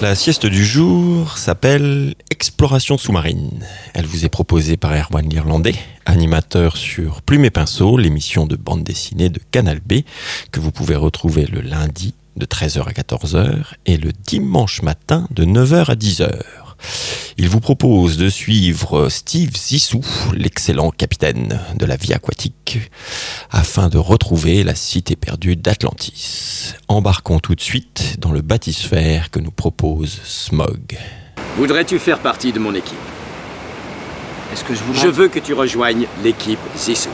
La 0.00 0.14
sieste 0.14 0.46
du 0.46 0.64
jour 0.64 1.36
s'appelle 1.36 2.14
Exploration 2.30 2.96
sous-marine. 2.96 3.66
Elle 3.92 4.06
vous 4.06 4.24
est 4.24 4.30
proposée 4.30 4.78
par 4.78 4.92
Erwan 4.96 5.28
l'Irlandais, 5.28 5.74
animateur 6.06 6.78
sur 6.78 7.20
Plume 7.20 7.44
et 7.44 7.50
Pinceau, 7.50 7.98
l'émission 7.98 8.46
de 8.46 8.56
bande 8.56 8.82
dessinée 8.82 9.28
de 9.28 9.38
Canal 9.50 9.80
B, 9.80 10.00
que 10.52 10.60
vous 10.60 10.70
pouvez 10.70 10.96
retrouver 10.96 11.44
le 11.44 11.60
lundi 11.60 12.14
de 12.38 12.46
13h 12.46 12.88
à 12.88 12.92
14h 12.92 13.74
et 13.84 13.98
le 13.98 14.12
dimanche 14.12 14.80
matin 14.80 15.26
de 15.32 15.44
9h 15.44 15.90
à 15.90 15.94
10h. 15.94 16.30
Il 17.38 17.48
vous 17.48 17.60
propose 17.60 18.16
de 18.16 18.28
suivre 18.28 19.08
Steve 19.08 19.56
Zissou, 19.56 20.02
l'excellent 20.34 20.90
capitaine 20.90 21.60
de 21.76 21.86
la 21.86 21.96
vie 21.96 22.12
aquatique, 22.12 22.78
afin 23.50 23.88
de 23.88 23.98
retrouver 23.98 24.62
la 24.64 24.74
cité 24.74 25.16
perdue 25.16 25.56
d'Atlantis. 25.56 26.74
Embarquons 26.88 27.38
tout 27.38 27.54
de 27.54 27.60
suite 27.60 28.16
dans 28.18 28.32
le 28.32 28.42
bâtisphère 28.42 29.30
que 29.30 29.40
nous 29.40 29.50
propose 29.50 30.20
Smog. 30.24 30.98
Voudrais-tu 31.56 31.98
faire 31.98 32.18
partie 32.18 32.52
de 32.52 32.58
mon 32.58 32.74
équipe? 32.74 32.96
Est-ce 34.52 34.64
que 34.64 34.74
je 34.74 34.82
voudrais... 34.82 35.02
Je 35.02 35.08
veux 35.08 35.28
que 35.28 35.38
tu 35.38 35.54
rejoignes 35.54 36.06
l'équipe 36.22 36.58
Zissou. 36.76 37.10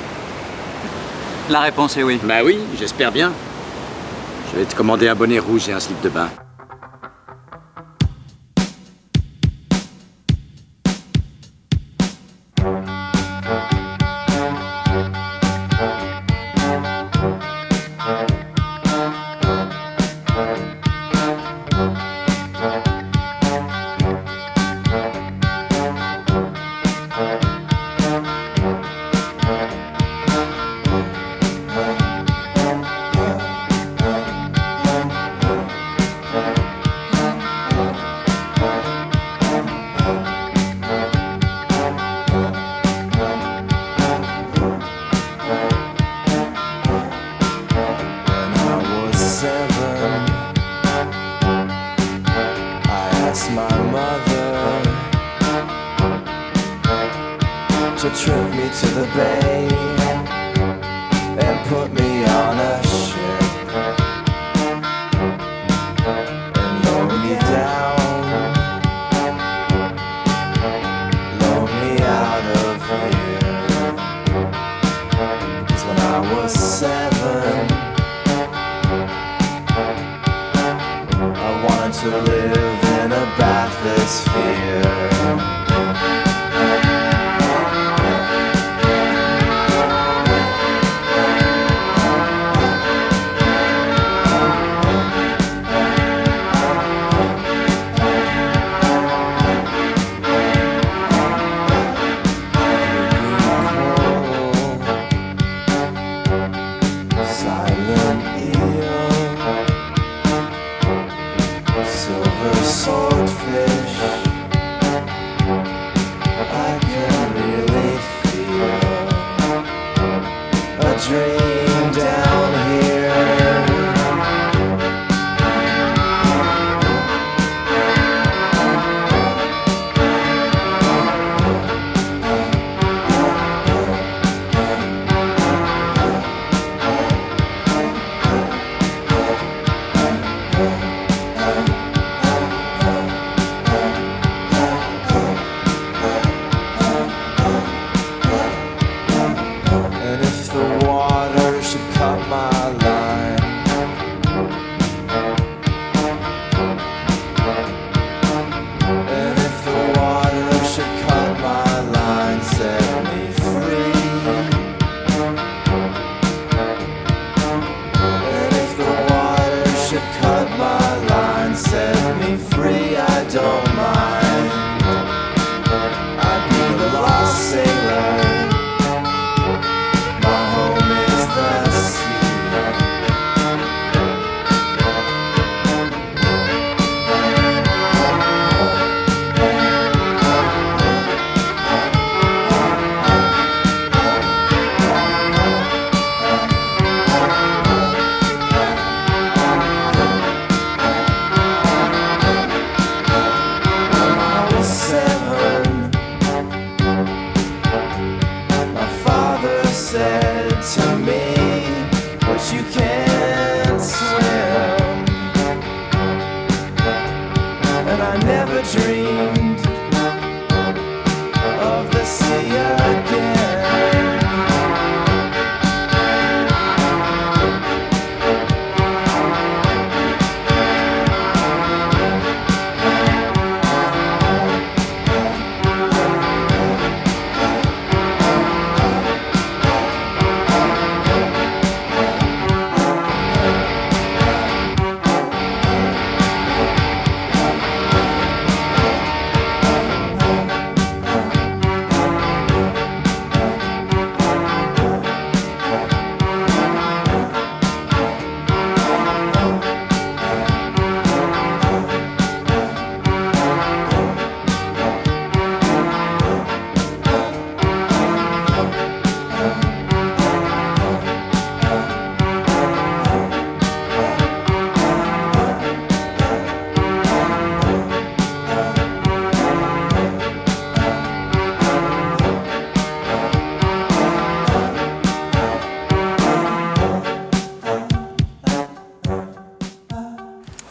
La 1.50 1.60
réponse 1.60 1.96
est 1.96 2.02
oui. 2.02 2.18
Bah 2.24 2.42
oui, 2.44 2.58
j'espère 2.78 3.12
bien. 3.12 3.32
Je 4.52 4.58
vais 4.58 4.64
te 4.64 4.74
commander 4.74 5.08
un 5.08 5.14
bonnet 5.14 5.38
rouge 5.38 5.68
et 5.68 5.72
un 5.72 5.80
slip 5.80 6.00
de 6.02 6.08
bain. 6.08 6.30
Trip 58.14 58.50
me 58.52 58.68
to 58.68 58.86
the 58.94 59.06
bay 59.16 59.68
and 61.38 61.68
put 61.68 61.92
me 61.92 62.24
on 62.24 62.58
a 62.60 62.85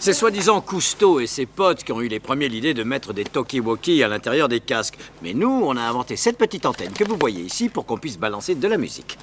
C'est 0.06 0.14
soi-disant 0.14 0.62
Cousteau 0.62 1.20
et 1.20 1.26
ses 1.26 1.48
potes 1.48 1.84
qui 1.84 1.92
ont 1.92 2.00
eu 2.00 2.08
les 2.08 2.20
premiers 2.20 2.48
l'idée 2.48 2.76
de 2.76 2.84
mettre 2.84 3.12
des 3.12 3.24
talkie-walkie 3.24 4.04
à 4.04 4.08
l'intérieur 4.08 4.48
des 4.48 4.60
casques. 4.60 5.00
Mais 5.24 5.34
nous, 5.34 5.50
on 5.50 5.76
a 5.76 5.82
inventé 5.82 6.16
cette 6.16 6.38
petite 6.38 6.68
antenne 6.68 6.94
que 6.94 7.04
vous 7.04 7.18
voyez 7.20 7.42
ici 7.42 7.70
pour 7.70 7.88
qu'on 7.88 7.98
puisse 7.98 8.20
balancer 8.20 8.54
de 8.54 8.68
la 8.68 8.78
musique. 8.78 9.18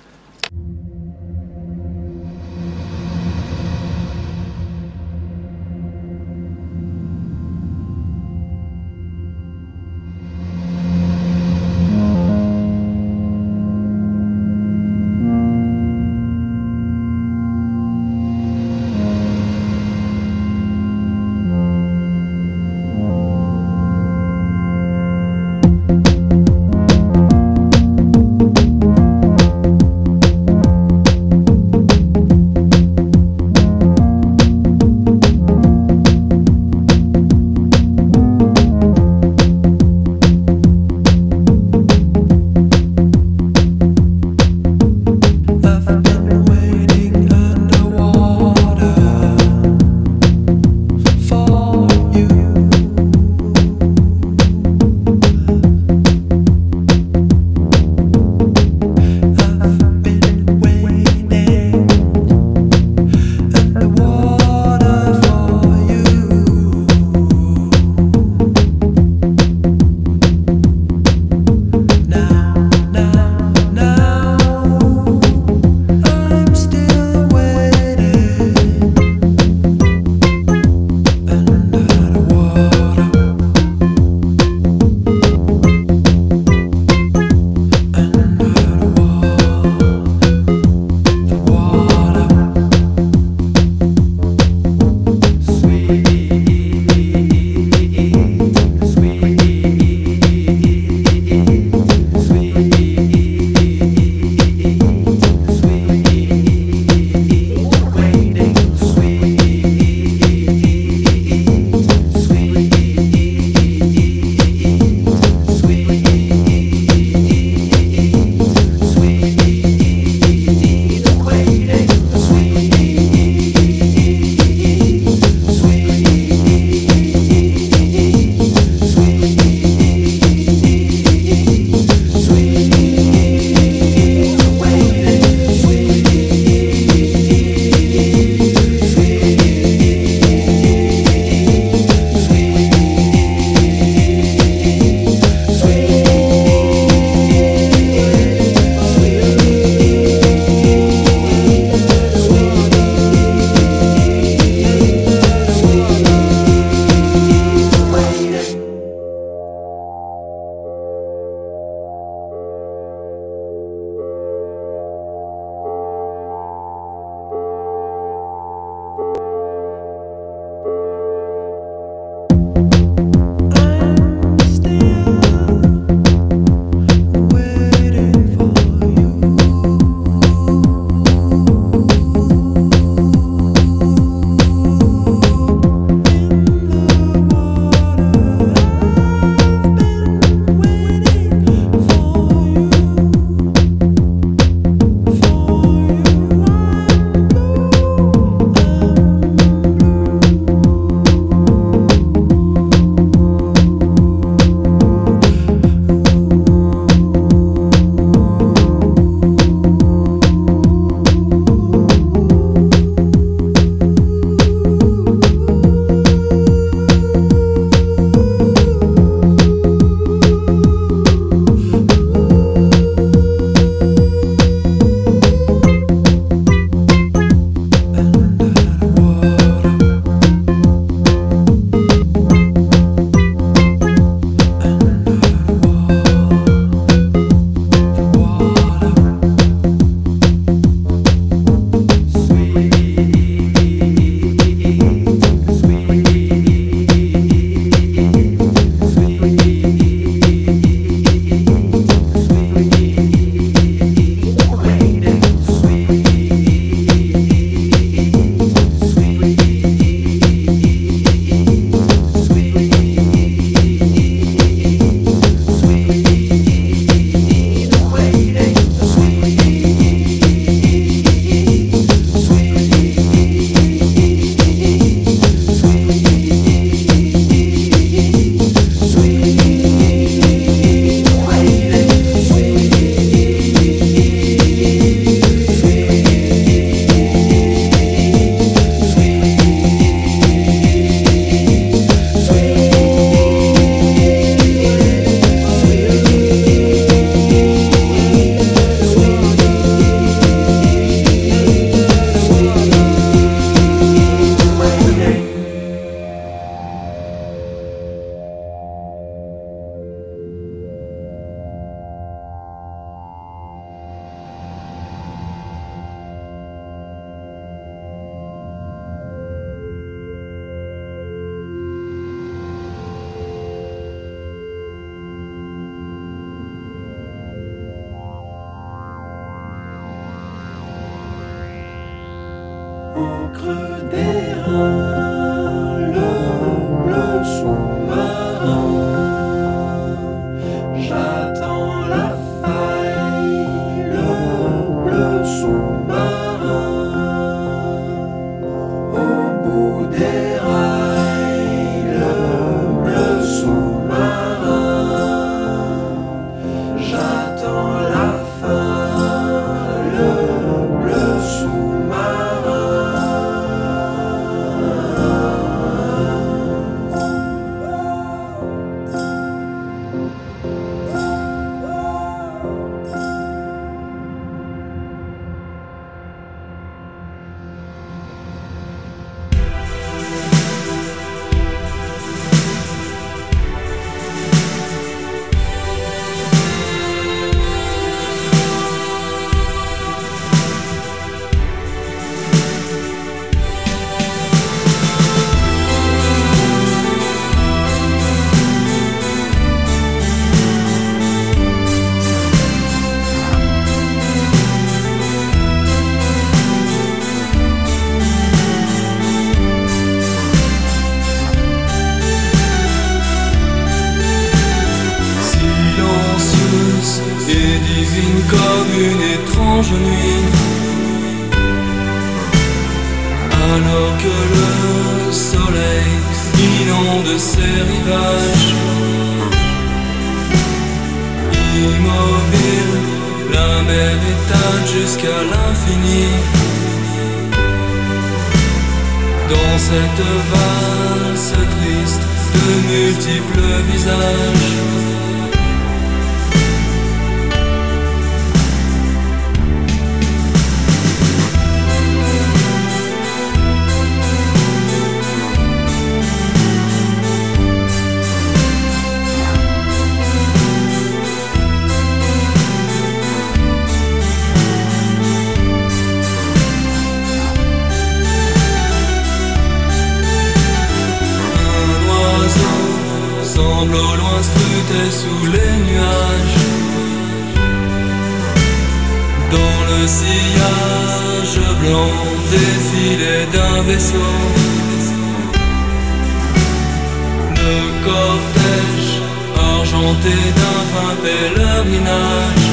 D'un 490.39 490.61
vain 490.73 490.95
pèlerinage. 491.05 492.49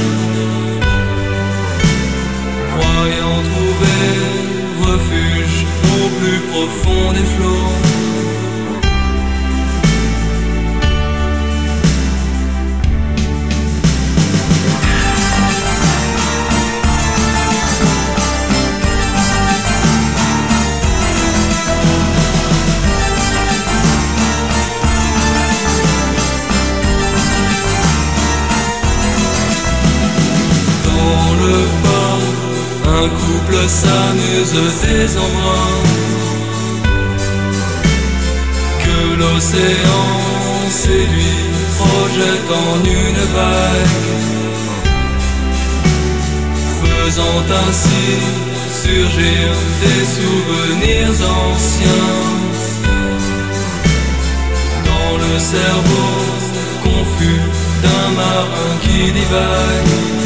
Croyant 2.74 3.40
trouver 3.52 4.04
refuge 4.88 5.66
au 5.98 6.10
plus 6.20 6.40
profond 6.52 7.12
des 7.14 7.28
flots. 7.36 7.89
S'amuse 33.70 34.54
des 34.84 35.18
embruns. 35.18 35.84
Que 38.84 39.00
l'océan 39.22 40.10
séduit, 40.70 41.46
projette 41.78 42.50
en 42.66 42.76
une 43.02 43.24
vague. 43.38 43.96
Faisant 46.82 47.44
ainsi 47.62 48.06
surgir 48.84 49.46
des 49.84 50.04
souvenirs 50.18 51.18
anciens. 51.46 52.18
Dans 54.90 55.14
le 55.26 55.34
cerveau 55.40 56.12
confus 56.84 57.42
d'un 57.84 58.08
marin 58.22 58.72
qui 58.82 59.12
divague. 59.12 60.19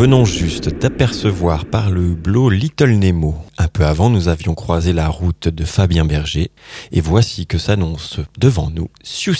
Venons 0.00 0.24
juste 0.24 0.70
d'apercevoir 0.70 1.66
par 1.66 1.90
le 1.90 2.00
hublot 2.00 2.48
Little 2.48 2.92
Nemo. 2.92 3.34
Un 3.58 3.68
peu 3.68 3.84
avant, 3.84 4.08
nous 4.08 4.28
avions 4.28 4.54
croisé 4.54 4.94
la 4.94 5.08
route 5.08 5.48
de 5.48 5.62
Fabien 5.62 6.06
Berger, 6.06 6.50
et 6.90 7.02
voici 7.02 7.46
que 7.46 7.58
s'annonce 7.58 8.18
devant 8.38 8.70
nous 8.70 8.88
Siou 9.02 9.34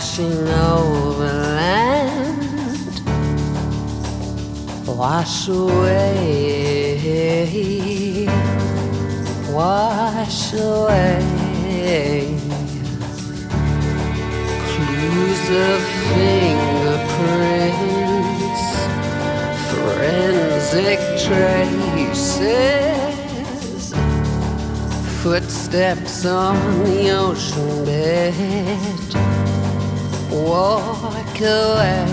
washing 0.00 0.48
over 0.48 1.30
land, 1.60 3.02
wash 4.86 5.48
away, 5.48 6.96
wash 9.50 10.54
away. 10.54 12.34
Clues 14.72 15.50
of 15.68 15.80
fingerprints, 16.08 17.04
forensic 19.68 21.00
traces 21.26 22.00
footsteps 25.22 26.24
on 26.24 26.56
the 26.84 27.10
ocean 27.10 27.84
bed. 27.84 29.29
Walk 30.40 31.40
away, 31.40 32.06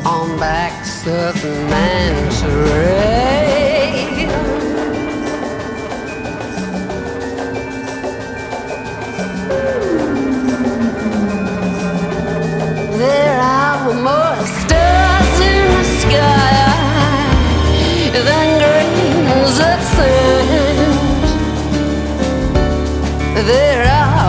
on 0.06 0.28
backs 0.40 1.06
of 1.08 1.36
ray. 2.44 3.45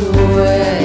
away. 0.00 0.83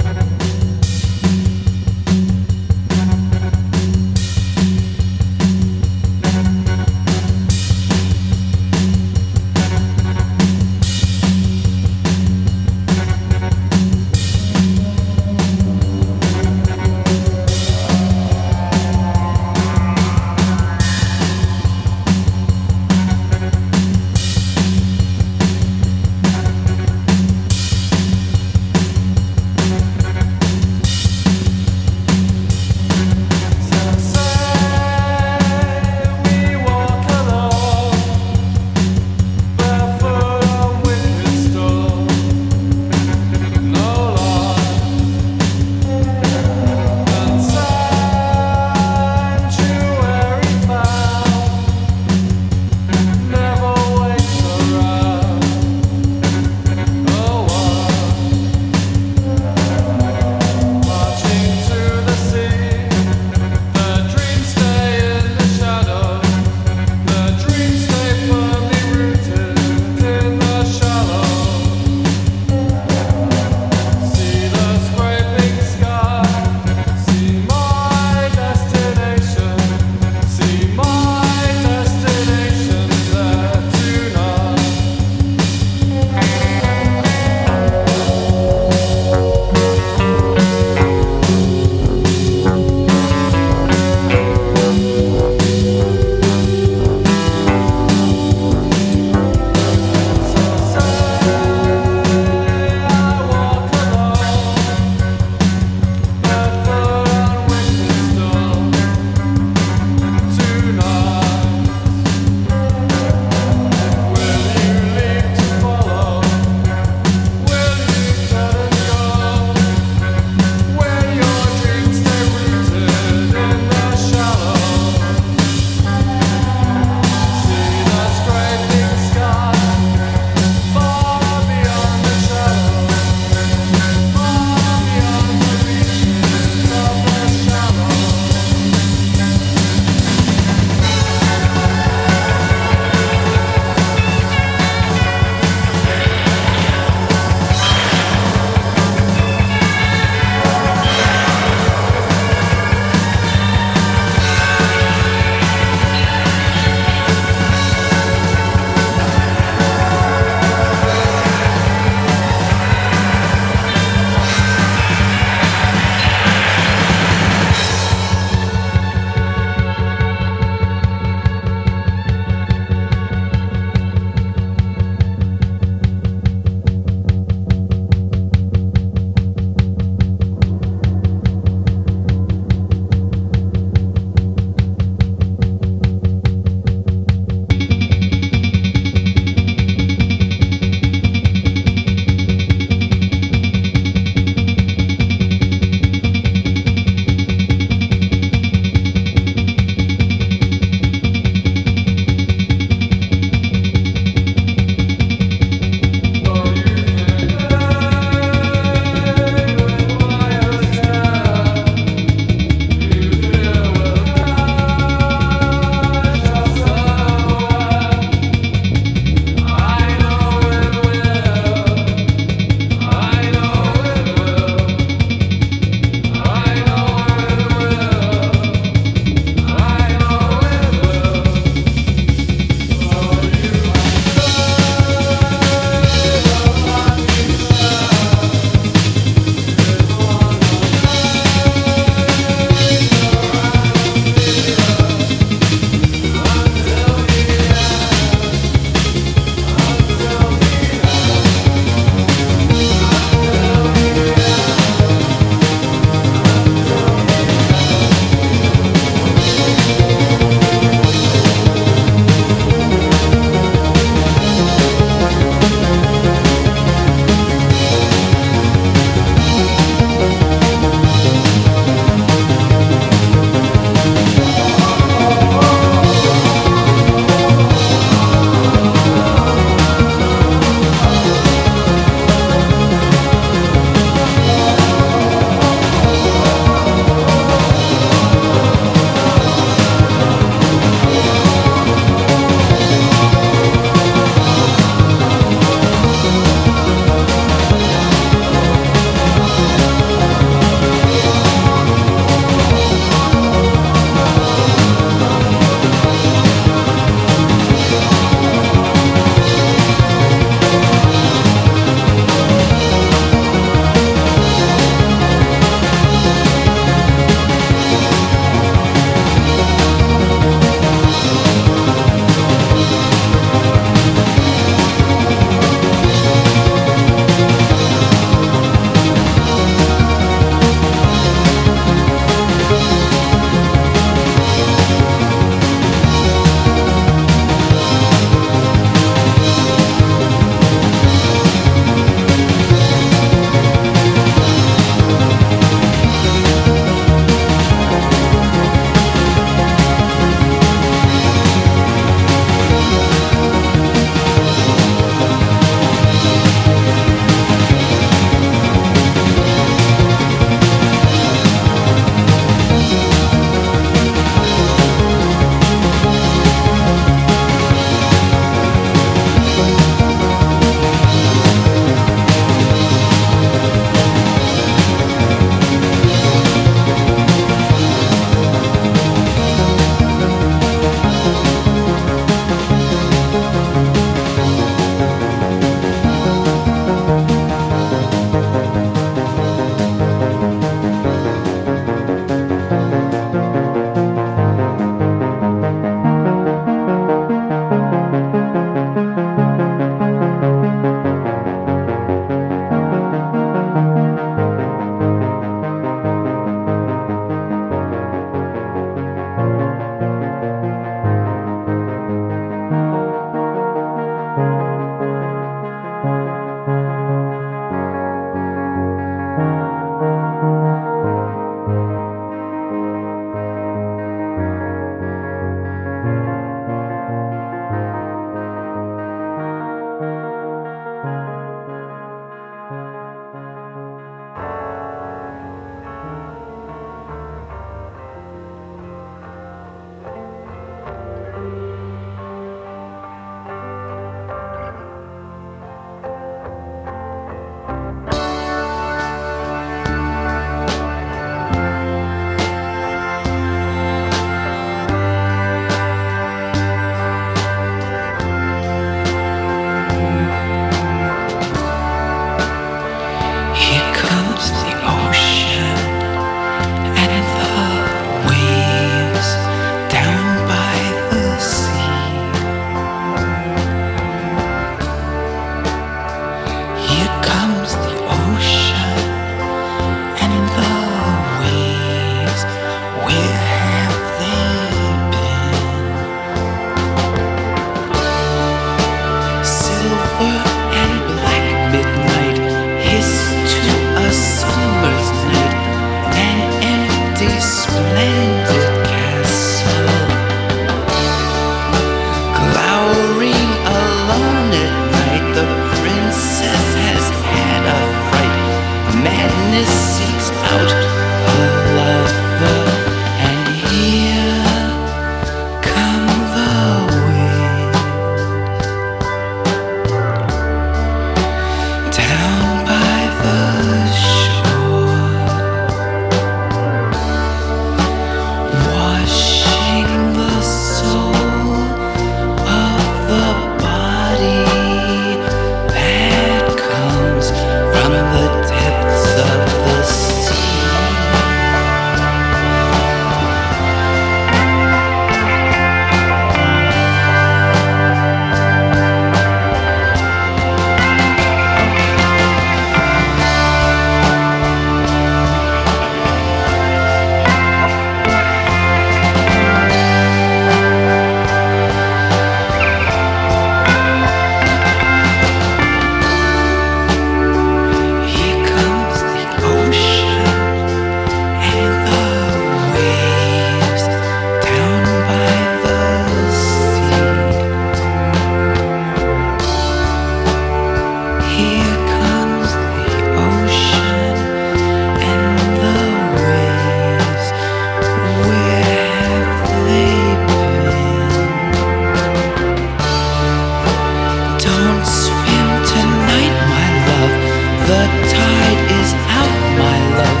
The 597.52 597.58
tide 597.58 598.42
is 598.60 598.72
out, 598.88 599.18
my 599.36 599.58
love. 599.76 600.00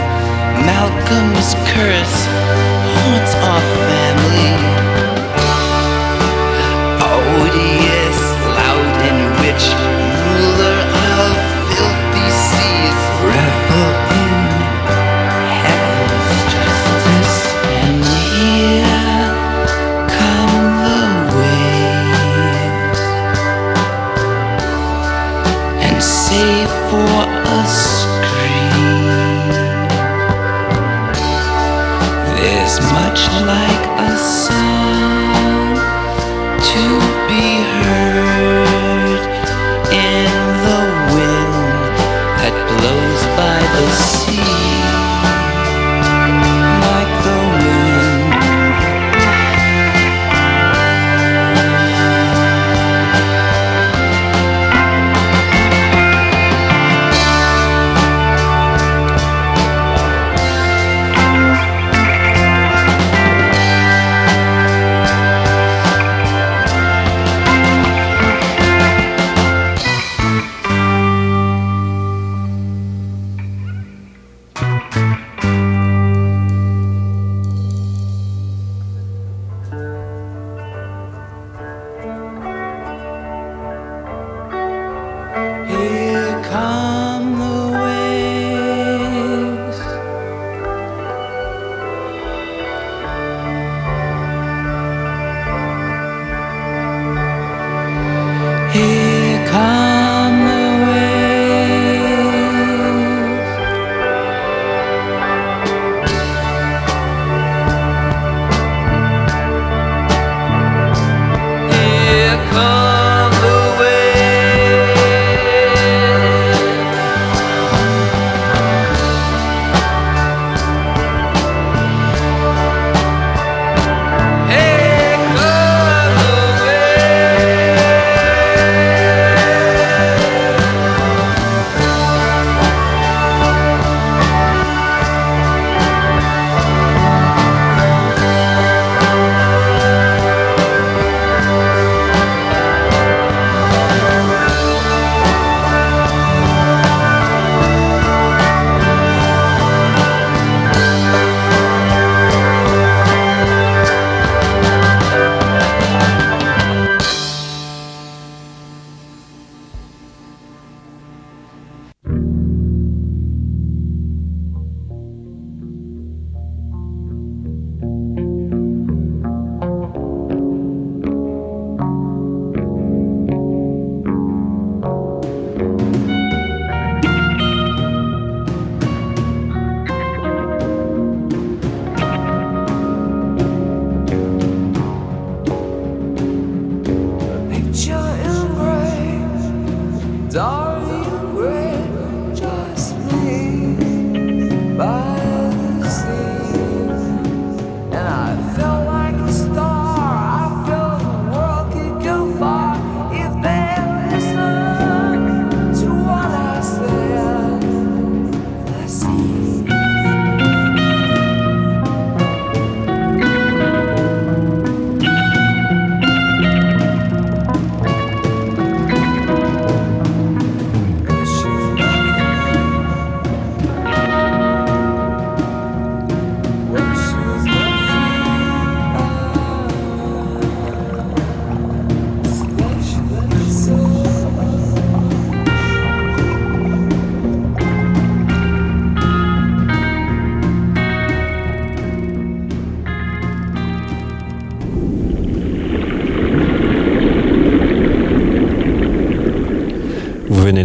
Malcolm's 0.64 1.52
curse 1.68 2.21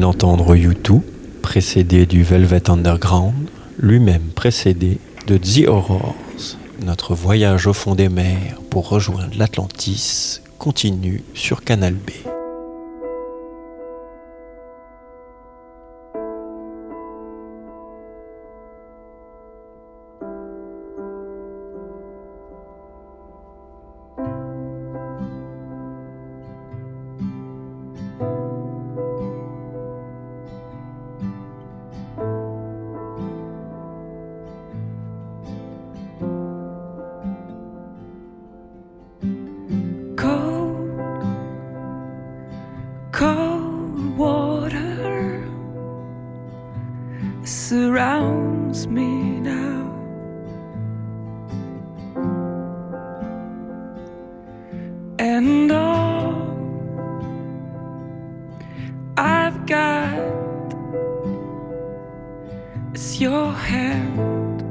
d'entendre 0.08 0.56
U2, 0.56 1.02
précédé 1.42 2.06
du 2.06 2.24
Velvet 2.24 2.70
Underground, 2.70 3.50
lui-même 3.78 4.30
précédé 4.34 5.00
de 5.28 5.36
The 5.36 5.68
Aurors. 5.68 6.16
Notre 6.82 7.14
voyage 7.14 7.68
au 7.68 7.74
fond 7.74 7.94
des 7.94 8.08
mers 8.08 8.62
pour 8.70 8.88
rejoindre 8.88 9.34
l'Atlantis 9.38 10.40
continue 10.60 11.24
sur 11.34 11.62
Canal 11.62 11.96
B. 11.96 12.27
your 63.20 63.52
hand. 63.52 64.62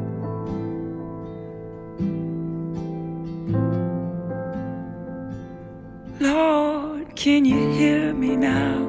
Lord, 6.20 7.16
can 7.16 7.44
you 7.44 7.70
hear 7.72 8.14
me 8.14 8.36
now? 8.36 8.85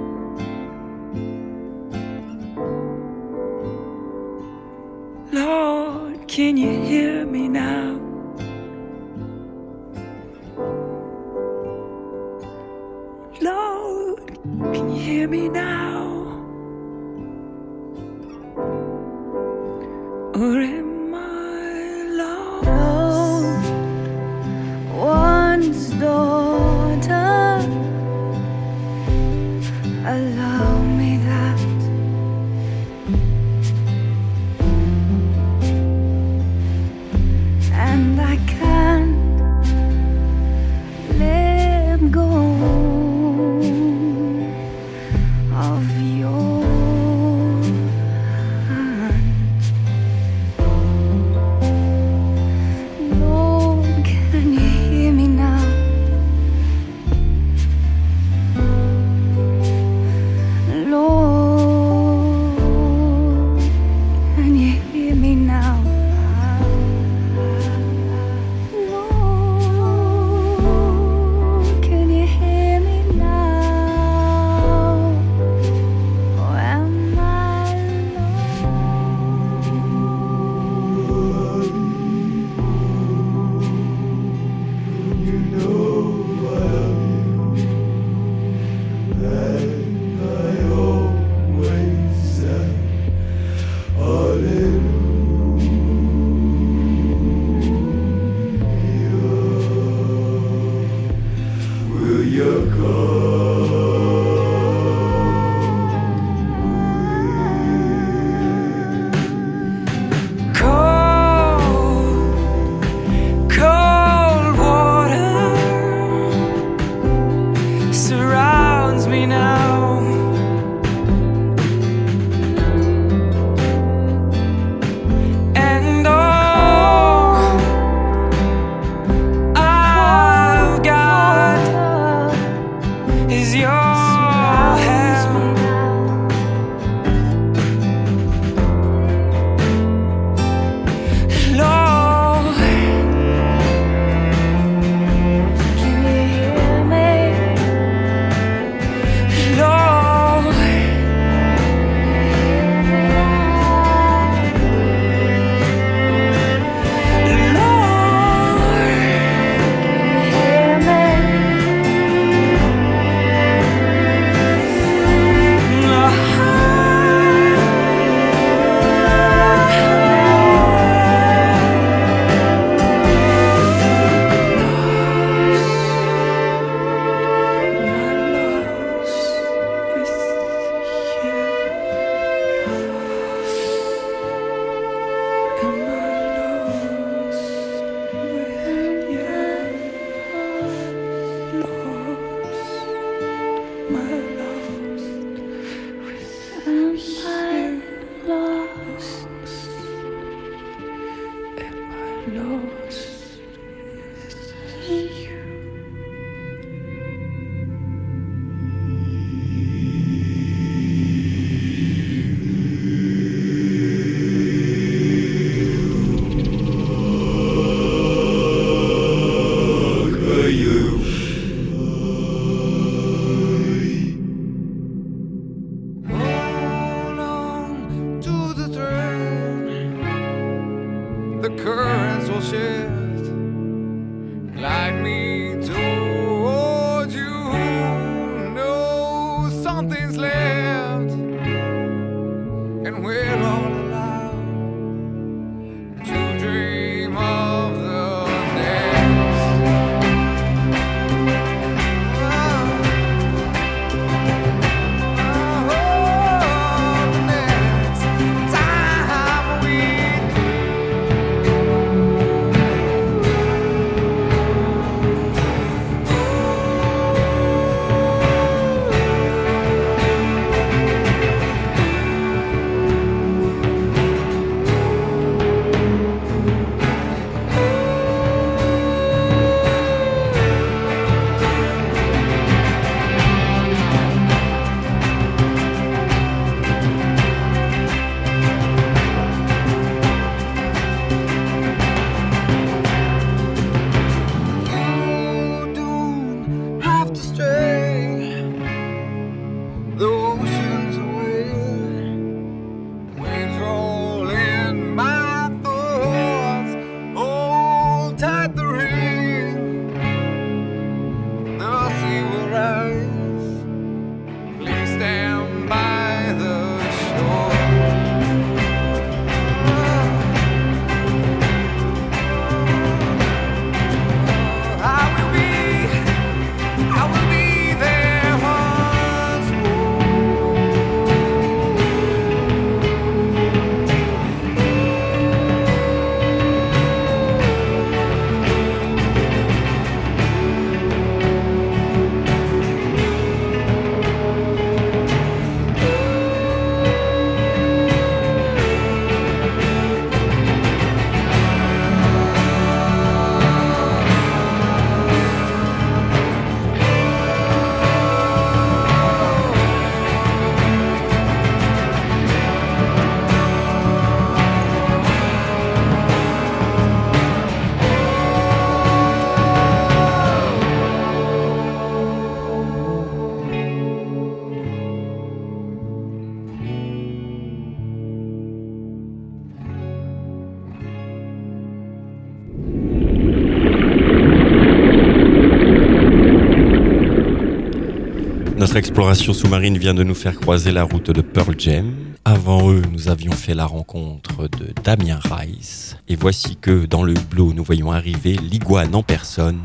Notre 388.78 388.90
exploration 388.90 389.34
sous-marine 389.34 389.76
vient 389.76 389.96
de 389.96 390.04
nous 390.04 390.14
faire 390.14 390.36
croiser 390.40 390.72
la 390.72 390.84
route 390.84 391.10
de 391.10 391.22
Pearl 391.22 391.56
Jam. 391.58 391.96
Avant 392.26 392.72
eux, 392.72 392.84
nous 392.92 393.10
avions 393.10 393.32
fait 393.32 393.56
la 393.56 393.66
rencontre 393.66 394.48
de 394.50 394.72
Damien 394.84 395.18
Rice. 395.32 395.98
Et 396.08 396.16
voici 396.16 396.58
que 396.58 396.86
dans 396.86 397.02
le 397.02 397.14
hublot, 397.14 397.54
nous 397.54 397.64
voyons 397.64 397.92
arriver 397.92 398.34
l'iguane 398.34 398.94
en 398.94 399.02
personne, 399.02 399.62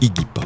Iggy 0.00 0.24
Pop. 0.34 0.45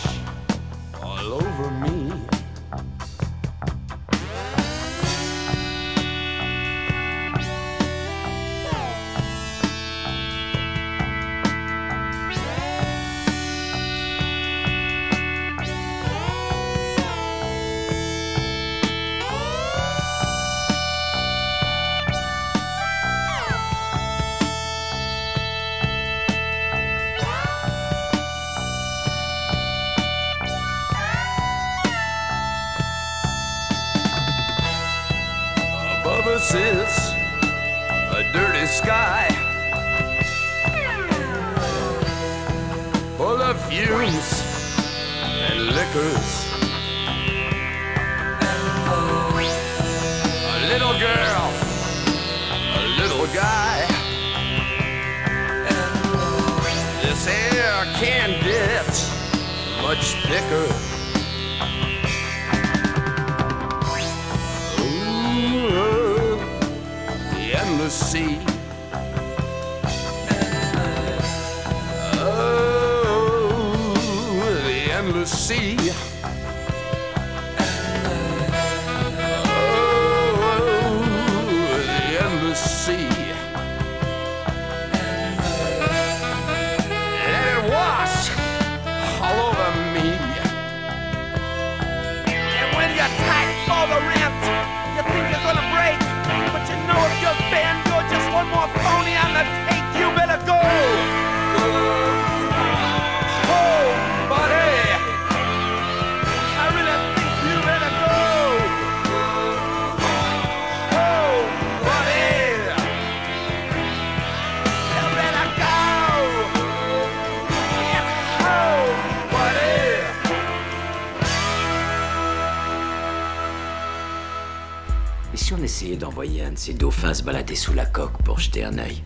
D'envoyer 125.81 126.43
un 126.43 126.51
de 126.51 126.59
ces 126.59 126.73
dauphins 126.73 127.15
se 127.15 127.23
balader 127.23 127.55
sous 127.55 127.73
la 127.73 127.87
coque 127.87 128.21
pour 128.23 128.37
jeter 128.37 128.63
un 128.63 128.77
œil 128.77 129.03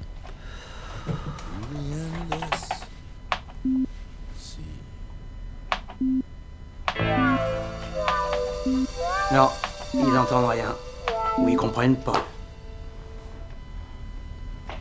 Non, 9.32 9.50
ils 9.94 10.14
n'entendent 10.14 10.50
rien. 10.50 10.76
Ou 11.38 11.48
ils 11.48 11.56
comprennent 11.56 11.96
pas. 11.96 12.26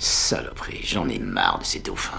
Saloperie, 0.00 0.80
j'en 0.84 1.08
ai 1.08 1.20
marre 1.20 1.60
de 1.60 1.64
ces 1.64 1.78
dauphins. 1.78 2.18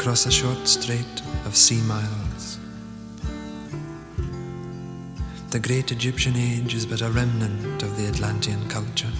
across 0.00 0.24
a 0.24 0.30
short 0.30 0.66
strait 0.66 1.22
of 1.44 1.54
sea 1.54 1.82
miles. 1.82 2.58
The 5.50 5.58
great 5.58 5.92
Egyptian 5.92 6.36
age 6.36 6.72
is 6.72 6.86
but 6.86 7.02
a 7.02 7.10
remnant 7.10 7.82
of 7.82 7.98
the 7.98 8.06
Atlantean 8.08 8.66
culture. 8.70 9.12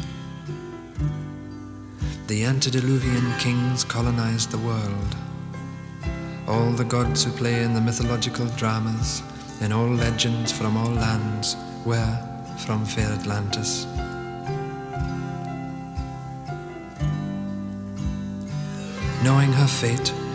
The 2.29 2.45
antediluvian 2.47 3.31
kings 3.39 3.85
colonized 3.85 4.53
the 4.53 4.65
world. 4.71 5.17
All 6.49 6.71
the 6.71 6.85
gods 6.85 7.25
who 7.25 7.33
play 7.33 7.63
in 7.63 7.75
the 7.75 7.83
mythological 7.83 8.47
dramas, 8.57 9.23
in 9.61 9.73
all 9.73 9.91
legends 9.91 10.51
from 10.51 10.79
all 10.79 10.93
lands, 10.93 11.57
were 11.85 12.17
from 12.65 12.87
fair 12.87 13.13
Atlantis. 13.13 13.85
Knowing 19.23 19.53
her 19.53 19.67
fate, 19.67 20.15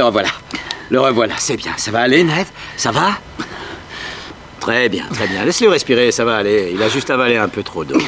Le 0.00 0.06
revoilà. 0.06 0.30
Le 0.88 0.98
revoilà, 0.98 1.34
c'est 1.36 1.58
bien. 1.58 1.72
Ça 1.76 1.90
va 1.90 2.00
aller, 2.00 2.24
Ned? 2.24 2.46
Ça 2.78 2.90
va? 2.90 3.18
Très 4.58 4.88
bien, 4.88 5.04
très 5.12 5.26
bien. 5.26 5.44
Laisse-le 5.44 5.68
respirer, 5.68 6.10
ça 6.10 6.24
va 6.24 6.38
aller. 6.38 6.70
Il 6.72 6.82
a 6.82 6.88
juste 6.88 7.10
avalé 7.10 7.36
un 7.36 7.48
peu 7.48 7.62
trop 7.62 7.84
d'eau. 7.84 8.00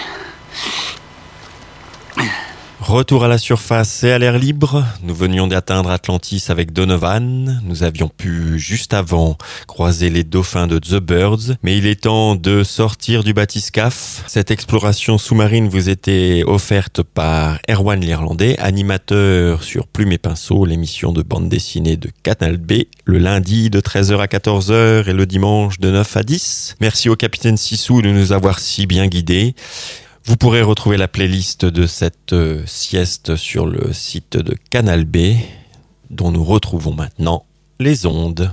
Retour 2.93 3.24
à 3.24 3.28
la 3.28 3.38
surface 3.38 4.05
et 4.05 4.12
à 4.12 4.18
l'air 4.18 4.38
libre. 4.38 4.84
Nous 5.03 5.14
venions 5.14 5.47
d'atteindre 5.47 5.90
Atlantis 5.90 6.45
avec 6.51 6.74
Donovan. 6.74 7.62
Nous 7.64 7.84
avions 7.84 8.11
pu, 8.11 8.59
juste 8.59 8.93
avant, 8.93 9.38
croiser 9.66 10.11
les 10.11 10.24
dauphins 10.24 10.66
de 10.66 10.78
The 10.78 10.97
Birds. 10.97 11.57
Mais 11.62 11.78
il 11.78 11.86
est 11.86 12.03
temps 12.03 12.34
de 12.34 12.62
sortir 12.62 13.24
du 13.24 13.32
bathyscaphe. 13.32 14.22
Cette 14.26 14.51
exploration 14.51 15.16
sous-marine 15.16 15.70
vous 15.70 15.88
était 15.88 16.45
offerte 16.47 17.03
par 17.03 17.61
Erwan 17.66 17.99
l'Irlandais, 17.99 18.59
animateur 18.59 19.62
sur 19.62 19.86
Plume 19.86 20.12
et 20.12 20.18
Pinceau, 20.18 20.66
l'émission 20.66 21.14
de 21.14 21.22
bande 21.22 21.49
dessinée 21.49 21.97
de 21.97 22.11
Canal 22.22 22.59
B, 22.59 22.82
le 23.07 23.16
lundi 23.16 23.70
de 23.70 23.80
13h 23.80 24.18
à 24.18 24.26
14h 24.26 25.09
et 25.09 25.14
le 25.14 25.24
dimanche 25.24 25.80
de 25.80 25.90
9 25.90 26.14
à 26.18 26.22
10. 26.24 26.76
Merci 26.82 27.09
au 27.09 27.16
capitaine 27.16 27.57
Sissou 27.57 28.03
de 28.03 28.11
nous 28.11 28.32
avoir 28.32 28.59
si 28.59 28.84
bien 28.84 29.07
guidés. 29.07 29.55
Vous 30.25 30.37
pourrez 30.37 30.62
retrouver 30.62 30.97
la 30.97 31.09
playlist 31.09 31.64
de 31.64 31.87
cette 31.87 32.33
euh, 32.33 32.62
sieste 32.66 33.35
sur 33.35 33.66
le 33.66 33.93
site 33.93 34.37
de 34.37 34.57
Canal 34.70 35.05
B, 35.05 35.35
dont 36.11 36.31
nous 36.31 36.45
retrouvons 36.45 36.95
maintenant 36.95 37.45
les 37.81 38.07
ondes. 38.07 38.51